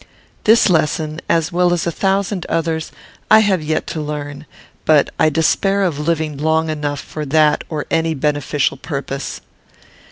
This 0.45 0.67
lesson, 0.67 1.21
as 1.29 1.51
well 1.51 1.71
as 1.71 1.85
a 1.85 1.91
thousand 1.91 2.47
others, 2.49 2.91
I 3.29 3.41
have 3.41 3.61
yet 3.61 3.85
to 3.93 4.01
learn; 4.01 4.47
but 4.83 5.11
I 5.19 5.29
despair 5.29 5.83
of 5.83 5.99
living 5.99 6.37
long 6.37 6.71
enough 6.71 6.99
for 7.01 7.23
that 7.27 7.63
or 7.69 7.85
any 7.91 8.15
beneficial 8.15 8.77
purpose. 8.77 9.41